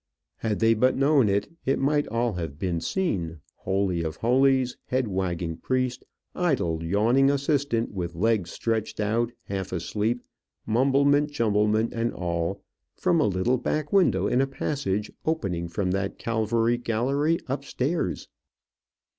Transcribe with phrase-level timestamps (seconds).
[0.37, 5.07] Had they but known it, it might all have been seen, holy of holies, head
[5.07, 10.23] wagging priest, idle yawning assistant, with legs stretched out, half asleep,
[10.65, 12.63] mumblement, jumblement and all,
[12.95, 18.27] from a little back window in a passage opening from that Calvary gallery upstairs.